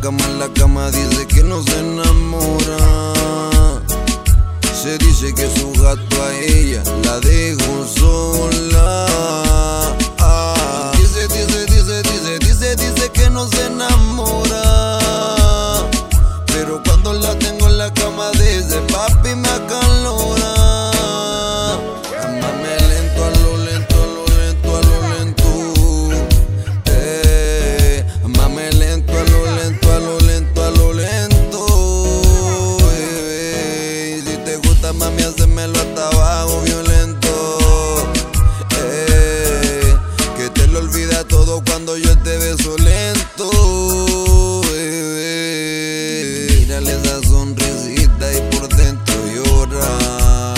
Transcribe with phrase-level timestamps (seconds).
[0.00, 3.12] cama, en la cama, dice que no se enamora.
[4.82, 8.09] Se dice que su gato a ella la dejó sola.
[34.92, 38.12] Mami, hacémelo hasta abajo, violento.
[38.78, 39.96] Eh,
[40.36, 43.50] que te lo olvida todo cuando yo te beso lento.
[46.58, 50.54] Mírale esa sonrisita y por dentro llora.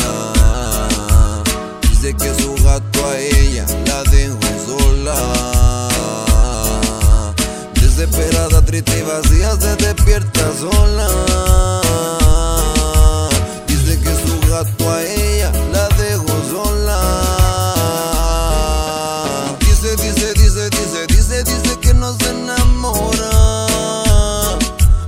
[1.82, 5.88] Dice que su gato a ella la dejó sola.
[7.74, 11.31] Desesperada, triste y vacía se despierta sola.
[14.62, 17.00] A ella la dejó sola.
[19.58, 23.30] Dice, dice, dice, dice, dice, dice que no se enamora.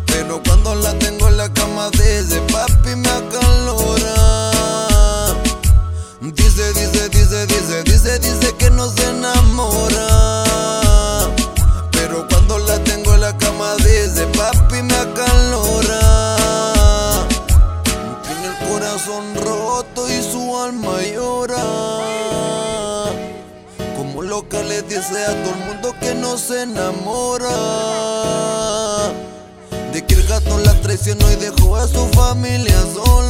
[0.07, 4.15] Pero cuando la tengo en la cama dice papi me acalora.
[6.21, 9.14] Dice, dice, dice, dice, dice, dice que no se enamora.
[19.83, 21.57] Y su alma llora.
[23.97, 27.49] Como loca le dice a todo el mundo que no se enamora.
[29.93, 33.24] De que el gato la traicionó y dejó a su familia sola.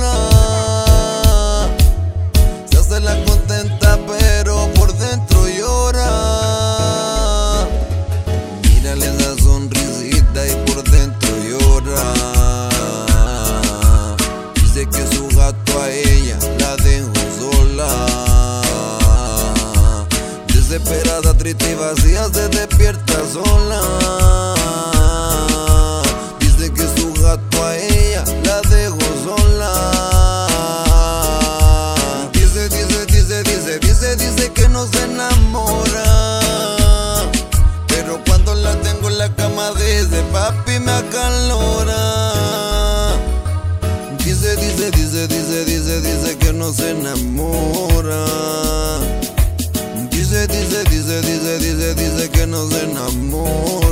[20.75, 23.81] Desesperada, triste y vacía se despierta sola.
[26.41, 29.71] Dice que su gato a ella la dejó sola.
[32.33, 36.41] Dice, dice, dice, dice, dice, dice que no se enamora.
[37.87, 42.03] Pero cuando la tengo en la cama dice papi me acalora.
[44.25, 48.64] Dice, dice, dice, dice, dice, dice que no se enamora.
[50.47, 53.84] Dice, dice, dice, dice, dice, que no se enamora.